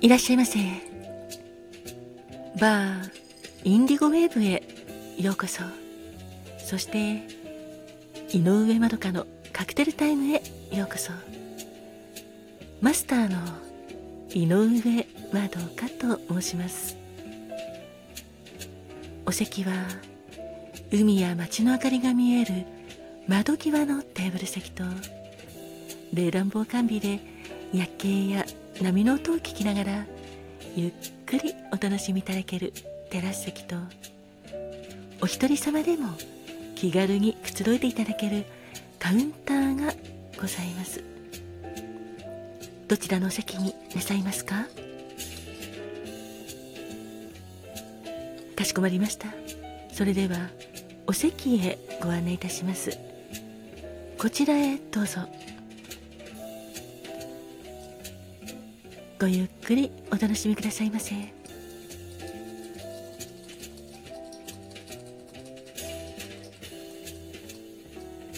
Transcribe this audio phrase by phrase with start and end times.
[0.00, 0.60] いらっしゃいませ。
[2.60, 3.10] バー
[3.64, 4.62] インディゴウェーブへ
[5.20, 5.62] ようこそ。
[6.58, 7.26] そして
[8.32, 11.10] 井上まどかのカクテルタイムへようこそ。
[12.80, 13.38] マスターの
[14.30, 16.96] 井上まどかと申します。
[19.26, 19.72] お席は
[20.92, 22.52] 海や街の明かりが見える
[23.26, 24.84] 窓際のテーブル席と
[26.14, 27.18] 冷暖房完備で
[27.74, 28.46] 夜景や
[28.80, 30.06] 波の音を聞きながら
[30.76, 30.92] ゆっ
[31.26, 32.72] くりお楽しみいただける
[33.10, 33.76] テラス席と
[35.20, 36.10] お一人様でも
[36.76, 38.44] 気軽にくつろいでいただける
[39.00, 39.92] カウンターが
[40.40, 41.02] ございます。
[42.86, 44.66] どちらの席になさいますか？
[48.56, 49.26] かしこまりました。
[49.92, 50.48] それでは
[51.08, 52.96] お席へご案内いたします。
[54.18, 55.22] こちらへどうぞ。
[59.20, 61.14] ごゆっくりお楽しみくださいませ。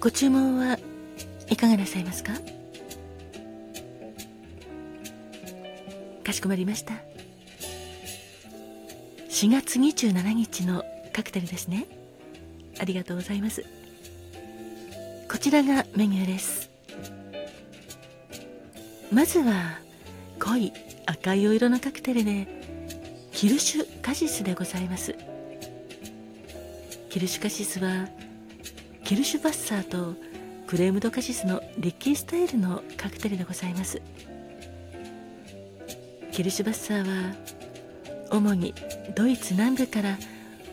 [0.00, 0.78] ご注文は
[1.48, 2.32] いかがなさいますか？
[6.24, 6.94] かしこまりました。
[9.30, 11.86] 4月27日のカクテルですね。
[12.80, 13.64] ありがとうございます。
[15.30, 16.68] こちらがメニューです。
[19.12, 19.83] まずは
[20.38, 20.72] 濃い
[21.06, 22.46] 赤いお色のカクテルで
[23.32, 25.14] キルシュカシスでございます。
[27.10, 28.08] キルシュカシスは
[29.04, 30.14] キルシュバッサーと
[30.66, 34.00] クレームドカシスのリッキースタイルのカクテルでございます。
[36.32, 37.34] キルシュバッサーは
[38.30, 38.74] 主に
[39.14, 40.18] ドイツ南部から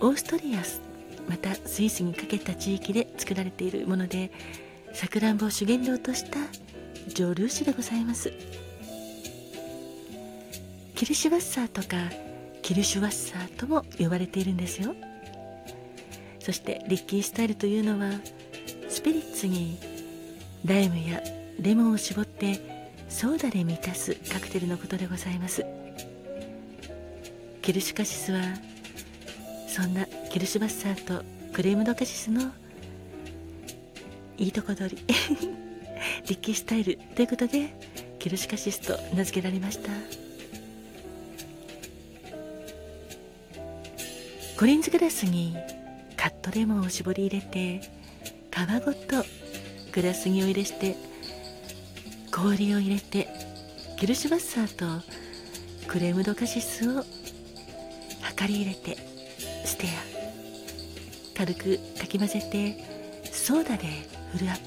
[0.00, 0.82] オーストリアス
[1.28, 4.32] またスイスにかけた地域で作られているもので
[4.92, 6.38] さくらんぼを主原料とした
[7.08, 8.32] 蒸留酒でございます。
[11.04, 11.98] キルシュワッサーとか
[12.62, 14.94] キルシュワッサーとも呼ばれているんですよ。
[16.38, 18.10] そしてリッキースタイルというのは
[18.88, 19.78] スピリッツに
[20.64, 21.22] ライムや
[21.60, 25.66] レモンを絞ってソーダで満たすカクテルのことでございます。
[27.60, 28.40] キルシュカシスは
[29.68, 31.22] そんなキルシュバッサーと
[31.52, 32.50] クレームドカシスの
[34.38, 34.96] いいとこ取り。
[36.28, 37.74] リッキースタイルということで
[38.18, 40.23] キルシュカシスと名付けられました。
[44.64, 45.54] コリンズグラスに
[46.16, 47.82] カットレモンを絞り入れて
[48.50, 49.22] 皮ごと
[49.92, 50.96] グラスにお入れして
[52.32, 53.28] 氷を入れて
[53.98, 55.06] キルシュバッサーと
[55.86, 57.04] クレームドカシスを
[58.40, 58.96] 量り入れて
[59.66, 59.86] ステ
[61.34, 61.36] ア。
[61.36, 62.82] 軽くかき混ぜて
[63.30, 63.86] ソーダで
[64.32, 64.58] フルアッ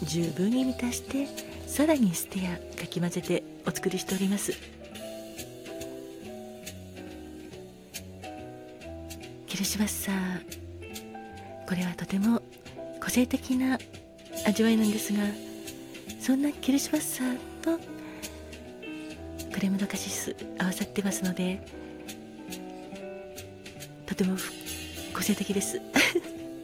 [0.00, 0.06] プ。
[0.06, 1.26] 十分に満たして
[1.66, 4.73] さらにステアかき混ぜてお作りしております。
[9.54, 10.10] キルシュバッサ
[11.68, 12.42] これはとても
[13.00, 13.78] 個性的な
[14.44, 15.20] 味わいなんですが
[16.18, 17.78] そんなキルシュバッサーと
[19.52, 21.64] クレームドカシス合わさってますので
[24.06, 24.36] とても
[25.14, 25.80] 個性的です。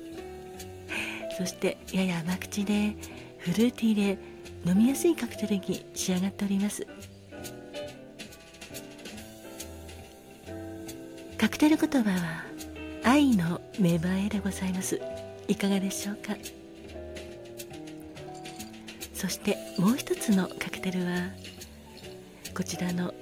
[1.39, 2.97] そしてやや甘口で
[3.39, 4.19] フルーティーで
[4.67, 6.85] 飲みやすいカクテルに仕上がっております。
[11.39, 12.50] カクテル言葉は
[13.05, 15.01] 愛の芽生えでございます。
[15.49, 16.37] いかがでしょうか？
[19.15, 21.31] そしてもう一つのカクテルは
[22.55, 23.13] こちらの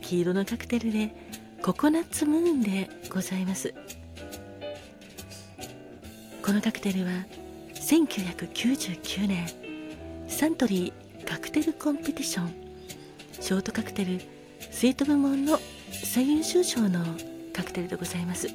[0.00, 1.14] 黄色のカクテルで
[1.62, 3.74] ココナッツムーンでございます。
[6.42, 7.10] このカクテルは
[7.74, 9.46] 1999年
[10.28, 12.54] サントリーカクテルコンペティション
[13.32, 14.20] ショートカクテル
[14.70, 15.58] スイート部門の
[16.04, 17.04] 最優秀賞の
[17.52, 18.48] カクテルでございます。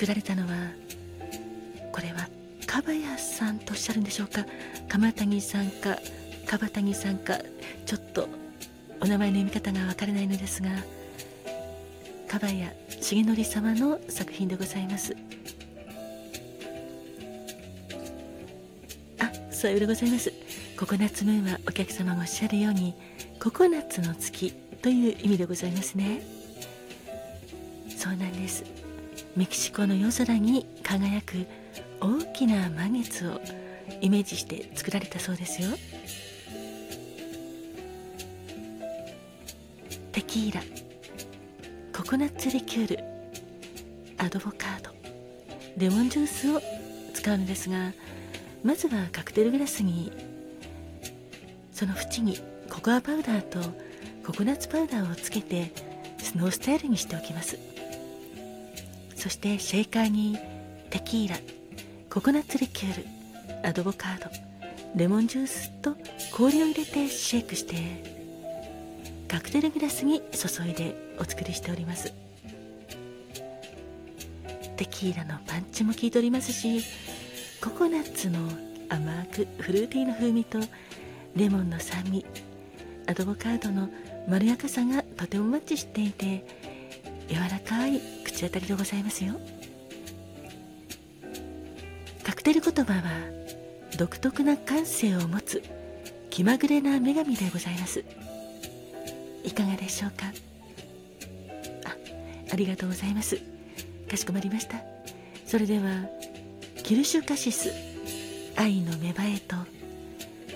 [0.00, 0.48] 作られたのは
[1.92, 2.26] これは
[2.66, 4.46] かばやさんとおっしゃるんでしょうか？
[4.88, 5.98] 鎌谷さんか
[6.46, 7.36] 樺谷さんか
[7.84, 8.26] ちょっと
[9.02, 10.70] お名前の読み方がわからないのですが
[12.28, 12.66] 樺谷
[13.02, 15.14] 重則様の作品でございます。
[19.18, 20.32] あそうでございます。
[20.78, 22.94] ココナッツムーンはお客様がおっしゃるように
[23.38, 26.22] ココナッツの月という意味でございますね。
[27.94, 28.79] そうなんです。
[29.40, 31.46] メキシコの夜空に輝く
[31.98, 33.40] 大きな満月を
[34.02, 35.70] イメージして作られたそうですよ。
[40.12, 40.60] テキーラ
[41.96, 43.04] ココナッツリキュール
[44.18, 44.90] アドボカード
[45.78, 46.60] レモンジュースを
[47.14, 47.94] 使うのですが
[48.62, 50.12] まずはカクテルグラスに
[51.72, 52.38] その縁に
[52.68, 53.58] ココアパウダーと
[54.22, 55.72] ココナッツパウダーをつけて
[56.18, 57.69] スノースタイルにしておきます。
[59.20, 60.38] そしてシェイカーに
[60.88, 61.36] テキーラ
[62.08, 63.02] ココナッツリキュー
[63.62, 64.30] ルアドボカード
[64.96, 65.94] レモンジュースと
[66.32, 67.76] 氷を入れてシェイクして
[69.28, 72.12] カクテルグラスに注いでお作りしております。
[74.78, 76.82] テキーラのパンチも効いておりますし
[77.62, 78.38] ココナッツの
[78.88, 80.58] 甘くフルーティーな風味と
[81.36, 82.24] レモンの酸味
[83.06, 83.90] アドボカードの
[84.26, 86.69] まろやかさがとてもマッチしていて
[87.30, 89.40] 柔らかい口当たりでございますよ。
[92.24, 93.02] カクテル言葉は
[93.96, 95.62] 独特な感性を持つ
[96.28, 98.04] 気まぐれな女神でございます。
[99.44, 100.26] いかがでしょうか？
[101.84, 101.96] あ
[102.52, 103.40] ありがとうございます。
[104.10, 104.82] かしこまりました。
[105.46, 106.06] それでは
[106.82, 107.72] キルシュカシス
[108.56, 109.56] 愛の芽生えと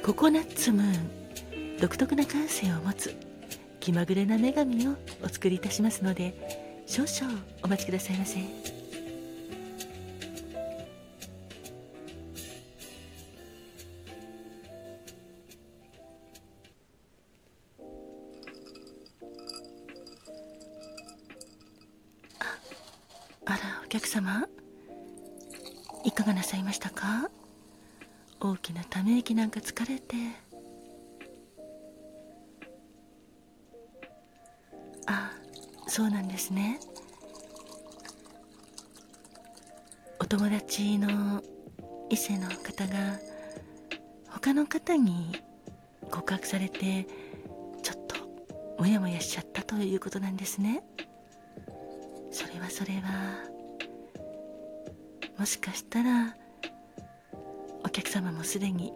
[0.05, 3.15] ココナッツムーン独特な感性を持つ
[3.81, 8.38] 気まぐれな女神をお作りいたしますので少々お待ちくださいませ。
[22.38, 22.44] あ
[23.46, 24.46] あらお客様。
[26.04, 27.28] いかがなさいましたか？
[28.40, 30.44] 大きなため息なんか疲れて。
[35.96, 36.81] そうなんですね。
[40.19, 41.41] お友達の
[42.11, 43.20] 異性の方が
[44.29, 45.41] 他の方に
[46.11, 47.06] 告白されて
[47.81, 48.17] ちょっと
[48.76, 50.82] モヤモヤしちゃったということなんですね。
[52.32, 53.44] それはそれは
[55.38, 56.35] もしかしたら
[57.85, 58.93] お客様もすでに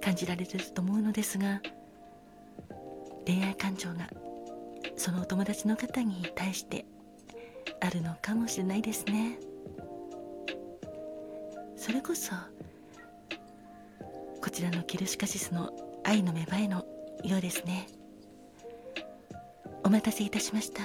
[0.00, 1.60] 感じられてると思うのですが
[3.26, 4.08] 恋愛感情が
[4.96, 6.84] そのお友達の方に対して
[7.80, 9.38] あるのかもしれないですね。
[11.76, 12.32] それこそ
[14.42, 15.70] こちらのキルシカシスの
[16.04, 16.84] 愛の芽生えの
[17.22, 17.86] ようですね。
[19.84, 20.82] お待たせいたしました。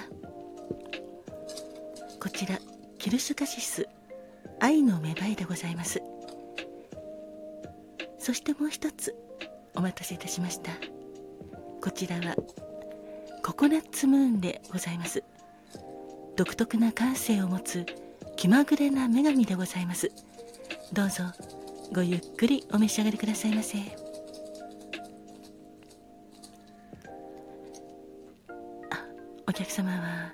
[2.20, 2.60] こちら
[3.00, 3.88] キルシュカシス
[4.60, 6.02] 愛の芽生えでございます。
[8.20, 9.16] そしてもう一つ
[9.74, 10.72] お待たせいたしました。
[11.82, 12.36] こちらは
[13.44, 15.24] ココナッツムーンでございます。
[16.36, 17.86] 独特な感性を持つ
[18.38, 20.12] 気まぐれな女神でございます。
[20.94, 21.24] どうぞ
[21.94, 23.78] ごゆっくりお召し上がりくださいませ。
[28.90, 29.06] あ
[29.48, 30.34] お客様は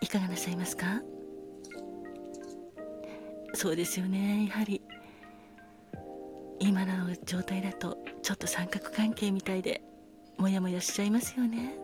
[0.00, 1.02] いかがなさいますか？
[3.54, 4.46] そうですよね。
[4.46, 4.80] やはり
[6.58, 9.82] 今の状態だとちょっと三角関係みたいで。
[10.40, 11.74] モヤモヤしちゃいますよね。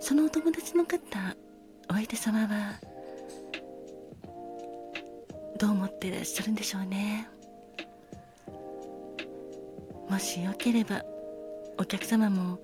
[0.00, 0.98] そのお友達の方
[1.90, 2.80] お相手様は
[5.58, 7.28] どう思ってらっしゃるんでしょうね。
[10.08, 11.04] もしよければ
[11.76, 12.58] お客様も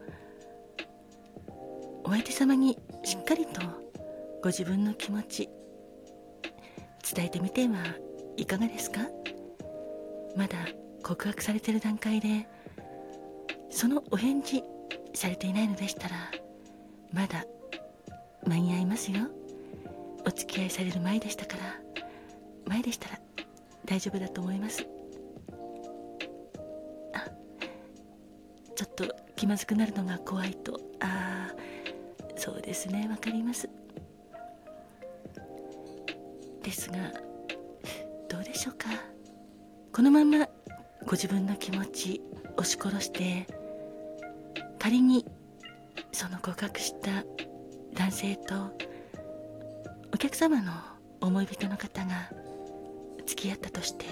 [2.05, 3.61] お相手様にしっかりと
[4.43, 5.51] ご自分の気持ち
[7.15, 7.77] 伝えてみては
[8.39, 9.03] いかがですか？
[10.35, 10.57] まだ
[11.03, 12.49] 告白されてる段階で
[13.77, 14.65] そのお返事
[15.13, 16.15] されていないのでしたら
[17.13, 17.45] まだ
[18.47, 19.19] 間に合いますよ。
[20.25, 21.63] お付き合いされる前でしたから
[22.65, 23.21] 前でしたら
[23.85, 24.87] 大丈夫だと思います。
[27.13, 27.29] あ
[28.75, 30.81] ちょっと気まずくなるのが怖いと。
[31.01, 31.55] ああ
[32.37, 33.07] そうですね。
[33.11, 33.69] わかります。
[36.63, 36.97] ですが
[38.31, 38.89] どうでしょうか。
[39.93, 40.49] このまま
[41.05, 42.23] ご自分の気持ち
[42.57, 43.47] 押し殺して
[44.87, 45.27] 仮に
[46.13, 47.25] その告白した
[47.95, 48.55] 男性と
[50.15, 50.71] お客様の
[51.21, 52.31] 思い人の方が
[53.27, 54.05] 付き合ったとして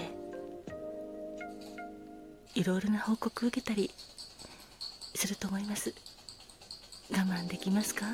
[2.55, 3.89] いろいろな報告を受けたり
[5.15, 5.95] すると思います。
[7.09, 8.07] 我慢できますか？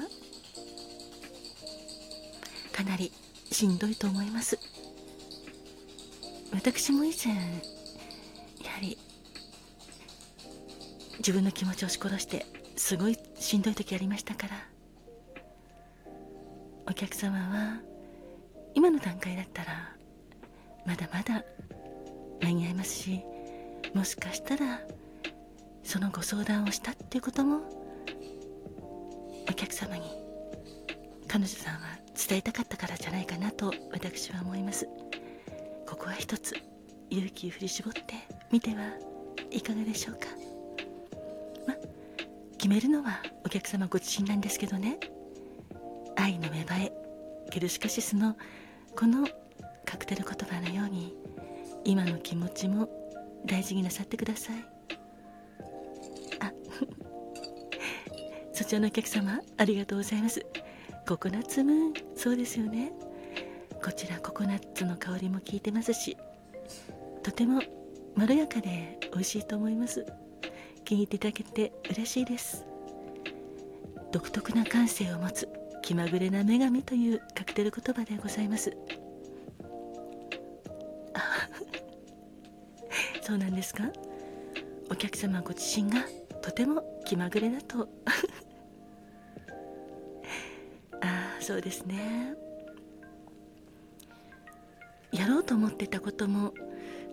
[2.73, 3.11] かなり
[3.51, 4.59] しんどいと思います。
[6.53, 7.33] 私も以前
[11.19, 14.71] 自分の気持ちを押し殺してすごいしんどい時ありましたから。
[16.87, 17.79] お客様は
[18.73, 19.95] 今の段階だったら
[20.85, 21.43] まだまだ
[22.41, 23.21] 間に合いますし
[23.93, 24.81] もしかしたら
[25.83, 27.61] そのご相談をしたっていうことも
[29.49, 30.03] お客様に
[31.27, 31.81] 彼女さんは
[32.27, 34.85] 伝えたかったからじゃないかなと私は思います。
[35.87, 36.55] ここは一つ
[37.09, 38.01] 勇気を振り絞って
[38.51, 38.83] みては
[39.49, 40.40] いかがでしょうか。
[42.71, 44.97] めるのはお客様ご自身なんですけどね。
[46.15, 46.93] 愛の芽生え
[47.49, 48.37] ケルシカシスの
[48.95, 49.27] この
[49.83, 51.13] カクテル言葉のように
[51.83, 52.87] 今の気持ちも
[53.45, 54.55] 大事になさってください。
[56.39, 56.53] あ
[58.53, 60.45] そちらのお客様ありがとうございます。
[61.05, 62.93] ココナッツムーンそうですよね。
[63.83, 66.15] こちらココナッツの香りも効いてますし
[67.21, 67.61] とても
[68.15, 70.05] まろやかで美味しいと思います。
[70.91, 72.65] 気に入っていただけて嬉しいです。
[74.11, 75.47] 独特な感性を持つ
[75.81, 78.75] 気まぐれな女神というカクテル言葉でございます。
[83.23, 83.85] そうなんですか？
[84.91, 86.03] お客様ご自身が
[86.41, 87.83] とても気まぐれだと。
[90.99, 92.35] ああそうですね。
[95.13, 96.53] やろうと思ってたことも、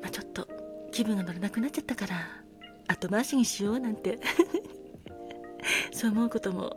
[0.02, 0.48] まあ、ちょっと
[0.90, 2.47] 気分が乗らなくなっちゃったから
[2.88, 4.18] 後回しにしようなんて。
[5.92, 6.76] そう思うことも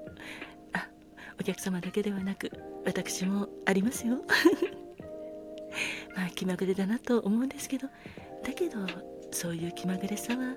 [0.74, 0.88] あ
[1.40, 2.52] お客様だけではなく
[2.86, 4.22] 私もありますよ。
[6.16, 7.88] まあ気まぐれだなと思うんですけど
[8.44, 8.80] だけど
[9.32, 10.56] そういう気まぐれさは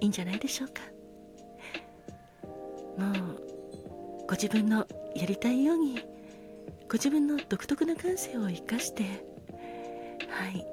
[0.00, 0.82] いいんじゃないでしょうか。
[2.98, 5.98] もうご自分のやりたいように
[6.88, 9.02] ご自分の独特な感性を生かして
[10.28, 10.66] はい。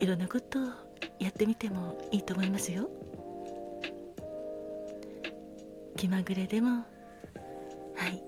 [0.00, 0.89] いろんなことを
[1.20, 2.90] やってみてもいいと思いますよ。
[5.96, 6.86] 気まぐれでもは
[8.08, 8.22] い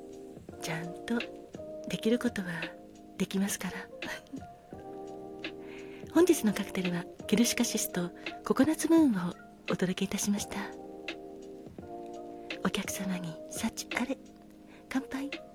[0.60, 1.18] ちゃんと
[1.88, 2.48] できることは
[3.16, 3.74] できますから。
[6.12, 8.10] 本日のカクテルはケルシカシスと
[8.44, 9.32] ココナッツムーンを
[9.70, 10.56] お届けいたしました。
[12.64, 14.18] お客様に幸あれ
[14.90, 15.51] 乾杯。